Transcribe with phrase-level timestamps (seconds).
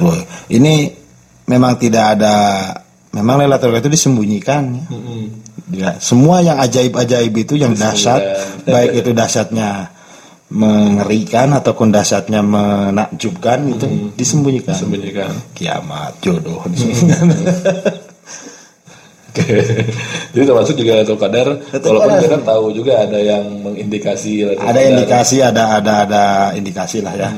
[0.00, 0.16] Loh,
[0.52, 0.92] ini
[1.48, 2.34] memang tidak ada
[3.16, 4.84] memang Lailatul Qadar itu disembunyikan ya.
[5.72, 8.20] Ya, semua yang ajaib-ajaib itu yang dahsyat
[8.68, 9.88] baik itu dahsyatnya
[10.52, 14.76] mengerikan ataupun dahsyatnya menakjubkan itu disembunyikan.
[14.76, 15.32] Sembunyikan.
[15.56, 17.32] Kiamat, jodoh disembunyikan.
[19.32, 19.48] Oke.
[20.36, 25.36] Jadi termasuk juga Lailatul Qadar, walaupun kita tahu juga ada yang mengindikasi Lailatul ada indikasi
[25.40, 27.32] ada ada ada indikasi lah ya.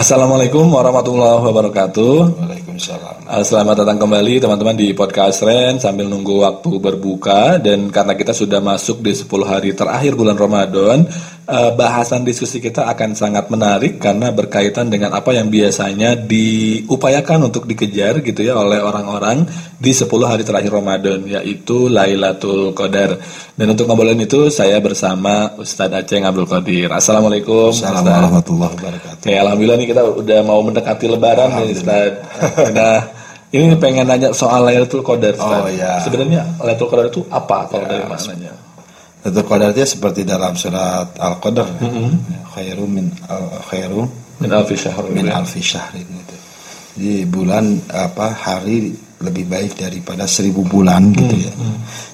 [0.00, 2.40] Assalamualaikum warahmatullahi wabarakatuh.
[2.40, 3.28] Waalaikumsalam.
[3.28, 8.32] Uh, Selamat datang kembali teman-teman di podcast Ren sambil nunggu waktu berbuka dan karena kita
[8.32, 11.04] sudah masuk di 10 hari terakhir bulan Ramadan
[11.44, 17.68] uh, bahasan diskusi kita akan sangat menarik karena berkaitan dengan apa yang biasanya diupayakan untuk
[17.68, 19.44] dikejar gitu ya oleh orang-orang
[19.76, 23.20] di 10 hari terakhir Ramadan yaitu Lailatul Qadar.
[23.52, 26.88] Dan untuk ngobrolin itu saya bersama Ustadz Aceh Abdul Qadir.
[26.88, 27.68] Assalamualaikum.
[27.68, 29.19] Assalamualaikum warahmatullahi wabarakatuh.
[29.20, 32.12] Oke, alhamdulillah nih kita udah mau mendekati lebaran nih Ustaz.
[32.72, 33.04] Nah,
[33.52, 35.60] ini pengen nanya soal Lailatul Qadar Ustaz.
[35.60, 36.00] Oh, iya.
[36.00, 38.52] Sebenarnya Lailatul Qadar itu apa kalau dari maknanya?
[39.20, 41.92] Lailatul Qadar itu seperti dalam surat Al-Qadar ya.
[42.56, 44.08] khairu min al khairu
[44.40, 45.04] Min alfi syahr.
[45.12, 45.36] min ya.
[45.36, 46.36] alfi syahrin itu.
[46.96, 48.88] Jadi bulan apa hari
[49.20, 51.52] lebih baik daripada seribu bulan gitu ya.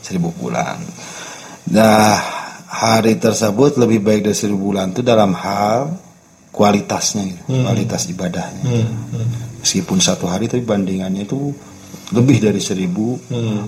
[0.03, 0.83] Seribu bulan.
[1.71, 2.19] Nah,
[2.67, 6.03] hari tersebut lebih baik dari seribu bulan itu dalam hal
[6.57, 8.65] kualitasnya gitu, kualitas ibadahnya.
[9.61, 11.53] Meskipun satu hari tapi bandingannya itu
[12.07, 13.19] lebih dari seribu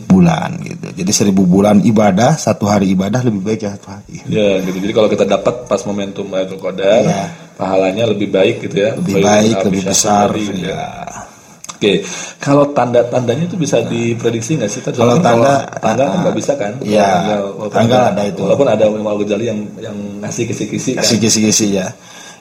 [0.07, 0.89] bulan gitu.
[0.95, 4.25] Jadi seribu bulan ibadah, satu hari ibadah lebih baik ya satu hari.
[4.25, 4.79] Ya, gitu.
[4.79, 7.23] Jadi kalau kita dapat pas momentum Lailatul Qadar, Iya.
[7.59, 8.91] pahalanya lebih baik gitu ya.
[8.95, 10.31] Lebih Baik lebih besar.
[10.31, 10.79] tadi, gitu ya.
[10.79, 10.87] Ya.
[11.79, 12.03] Oke,
[12.43, 14.83] kalau tanda-tandanya itu bisa diprediksi nggak sih?
[14.83, 16.73] Kalau tanda- tanggal kan nggak bisa kan?
[16.83, 18.43] Iya, walaupun tanggal ada itu.
[18.43, 21.07] Walaupun ada Imam Al-Ghazali yang yang ngasih kisi-kisi kan.
[21.07, 21.87] kisi-kisi ya.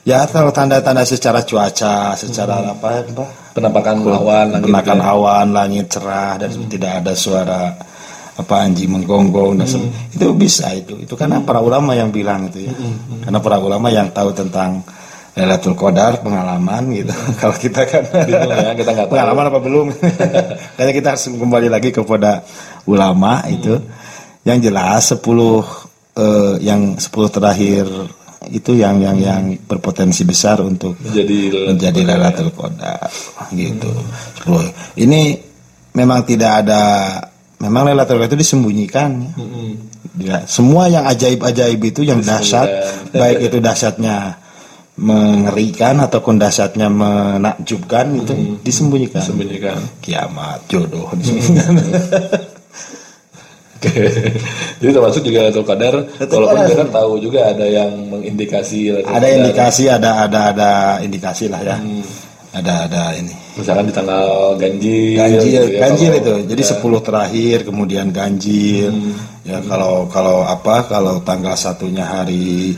[0.07, 5.03] Ya kalau tanda-tanda secara cuaca, secara apa, apa penampakan awan, langit gitu ya.
[5.03, 7.75] awan, langit cerah dan tidak ada suara
[8.37, 9.83] apa anjing menggonggong dan se-
[10.15, 10.95] itu bisa itu.
[11.03, 12.73] Itu karena para ulama yang bilang itu ya.
[13.27, 14.79] Karena para ulama yang tahu tentang
[15.35, 17.11] Lailatul Qadar pengalaman gitu.
[17.43, 19.13] Kalau kita kan Bingung ya, kita nggak tahu.
[19.19, 19.87] pengalaman apa belum?
[20.79, 22.47] Kayaknya kita harus kembali lagi kepada
[22.87, 23.75] ulama itu.
[24.47, 27.85] Yang jelas 10 eh, yang 10 terakhir
[28.51, 33.09] itu yang yang yang berpotensi besar untuk menjadi menjadi Lailatul Qadar
[33.53, 33.91] gitu.
[34.47, 34.65] Loh,
[34.97, 35.35] ini
[35.93, 36.81] memang tidak ada
[37.59, 39.33] memang Lailatul Qadar itu disembunyikan ya.
[40.17, 42.65] Ya, semua yang ajaib-ajaib itu yang dahsyat
[43.13, 44.41] baik itu dahsyatnya
[44.97, 48.33] mengerikan ataupun dahsyatnya menakjubkan itu
[48.65, 49.21] disembunyikan.
[49.21, 49.77] sembunyikan.
[50.01, 51.77] Kiamat, jodoh disembunyikan.
[54.79, 59.29] Jadi termasuk juga Qadar, Lailatul walaupun kita kan tahu juga ada yang mengindikasi ada Qadar.
[59.33, 60.69] indikasi, ada ada ada
[61.01, 61.77] indikasi lah ya.
[62.55, 63.33] Ada ada ini.
[63.57, 65.17] Misalkan di tanggal ganjil.
[65.17, 66.69] ganjil gitu ya, ganjil kalau- itu jadi ya.
[66.77, 68.91] 10 terakhir kemudian ganjil
[69.41, 72.77] ya kalau kalau apa kalau tanggal satunya hari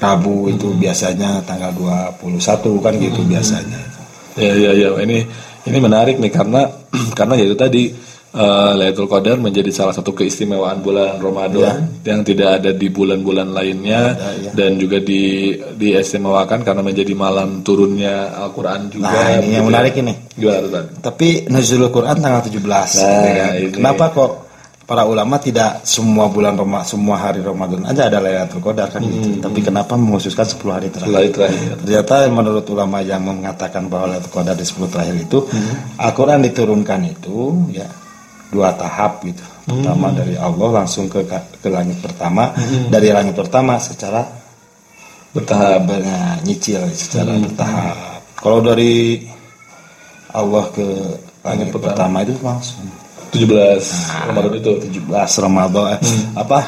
[0.00, 3.80] Rabu itu biasanya tanggal 21 kan gitu biasanya
[4.34, 5.22] Ya ya ya ini
[5.64, 6.66] ini menarik nih karena
[7.18, 7.92] karena yaitu tadi
[8.34, 14.18] eh, Lailatul Qadar menjadi salah satu keistimewaan bulan Ramadan yang tidak ada di bulan-bulan lainnya
[14.18, 14.50] Ada, ya.
[14.52, 19.06] dan juga di diistimewakan karena menjadi malam turunnya Al-Qur'an juga.
[19.08, 19.70] nah ini yang ya.
[19.70, 20.84] menarik ini Gimana Tan?
[20.98, 23.50] tapi nuzulul Quran tanggal 17 gitu kan.
[23.54, 23.70] ini.
[23.70, 24.30] kenapa kok
[24.84, 29.40] para ulama tidak semua bulan Roma, semua hari Ramadan aja ada Lailatul Qadar kan gitu.
[29.40, 31.24] Tapi kenapa mengkhususkan 10 hari terakhir?
[31.24, 31.72] Itu terakhir.
[31.80, 35.38] Ternyata menurut ulama yang mengatakan bahwa Lailatul Qadar di 10 terakhir itu
[35.96, 37.88] Al-Qur'an diturunkan itu ya
[38.48, 39.40] dua tahap gitu.
[39.64, 41.24] Pertama dari Allah langsung ke
[41.58, 42.52] ke langit pertama,
[42.88, 44.24] dari langit pertama secara
[45.34, 45.82] Bertahap.
[45.90, 47.96] nah, nyicil secara bertahap.
[48.38, 49.24] Kalau dari
[50.30, 50.86] Allah ke
[51.42, 52.86] langit pertama itu langsung
[53.34, 54.30] 17 Nah.
[54.30, 54.72] Ramadan itu.
[54.94, 56.00] 17 Ramadan eh,
[56.38, 56.60] apa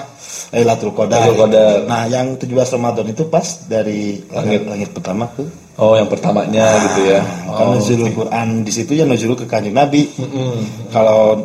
[0.51, 1.31] Lailatul Qadar.
[1.31, 1.87] Qadar.
[1.87, 5.47] Nah, yang 17 Ramadan itu pas dari langit langit pertama ke
[5.77, 7.21] Oh, yang pertamanya gitu ya.
[7.47, 7.77] Kan Oh.
[7.77, 10.09] nuzulul Quran di situ ya nuzul ke kanjeng Nabi.
[10.91, 11.41] Kalau eh,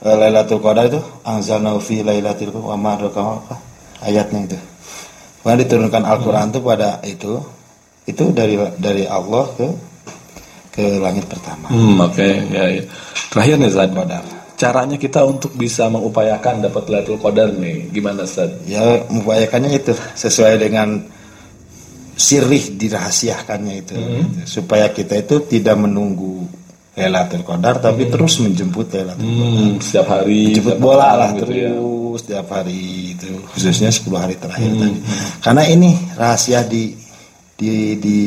[0.00, 3.56] Lailatul Qadar itu anzalna fi lailatul qadar wa ma apa
[4.00, 4.58] ayatnya itu.
[5.44, 7.32] Karena diturunkan Al-Qur'an itu pada itu
[8.08, 9.68] itu dari dari Allah ke
[10.72, 11.68] ke langit pertama.
[11.68, 12.84] Hmm, oke, ya, ya.
[13.28, 13.90] Terakhir nih Zad.
[13.92, 14.24] Qadar.
[14.56, 18.56] Caranya kita untuk bisa mengupayakan dapat Lailatul Qadar nih, gimana Zad?
[18.64, 21.00] Ya mengupayakannya itu sesuai dengan
[22.20, 23.96] sirih dirahasiakannya itu
[24.44, 26.44] supaya kita itu tidak menunggu
[27.00, 31.72] Lailatul Qadar tapi terus menjemput Lailatul Hmm, setiap hari jemput setiap bola lah gitu ya.
[31.72, 32.80] terus setiap hari
[33.16, 34.98] itu khususnya 10 hari terakhir tadi
[35.40, 36.92] karena ini rahasia di
[37.56, 38.18] di di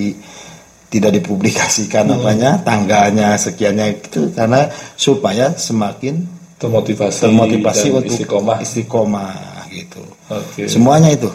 [0.90, 6.22] tidak dipublikasikan apanya tanggalnya sekiannya itu karena supaya semakin
[6.62, 8.58] termotivasi termotivasi untuk istiqomah.
[8.62, 9.34] istiqomah
[9.74, 10.70] gitu Oke.
[10.70, 11.30] semuanya itu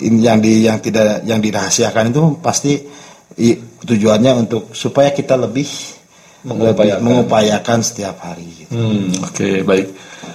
[0.00, 2.80] yang di yang tidak yang dirahasiakan itu pasti
[3.84, 5.66] tujuannya untuk supaya kita lebih
[6.44, 7.00] Mengupayakan.
[7.00, 8.76] mengupayakan setiap hari gitu.
[8.76, 9.88] Hmm, Oke, baik.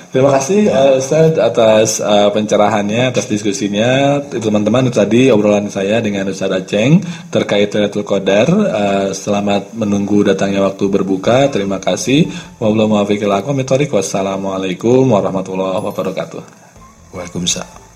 [0.09, 4.17] Terima kasih eh, Ustaz atas eh, pencerahannya, atas diskusinya.
[4.25, 6.97] Teman-teman itu tadi obrolan saya dengan Ustaz Aceng
[7.29, 8.49] terkait Lailatul Qadar.
[8.49, 11.53] Eh, selamat menunggu datangnya waktu berbuka.
[11.53, 12.25] Terima kasih.
[12.57, 16.41] Wassalamualaikum warahmatullahi wabarakatuh.
[17.13, 17.88] Waalaikumsalam